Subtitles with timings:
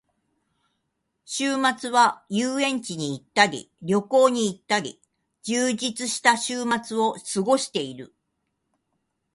[1.25, 4.99] 週末は遊園地に行ったり旅行に行ったり、
[5.43, 8.11] 充実した週末を過ごしている。